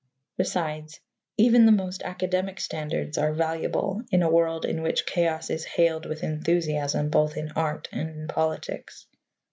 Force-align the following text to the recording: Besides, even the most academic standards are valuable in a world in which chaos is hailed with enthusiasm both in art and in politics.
Besides, 0.35 0.99
even 1.37 1.67
the 1.67 1.71
most 1.71 2.01
academic 2.01 2.59
standards 2.59 3.19
are 3.19 3.35
valuable 3.35 4.01
in 4.09 4.23
a 4.23 4.31
world 4.31 4.65
in 4.65 4.81
which 4.81 5.05
chaos 5.05 5.51
is 5.51 5.63
hailed 5.63 6.07
with 6.07 6.23
enthusiasm 6.23 7.11
both 7.11 7.37
in 7.37 7.51
art 7.51 7.87
and 7.91 8.09
in 8.09 8.27
politics. 8.27 9.05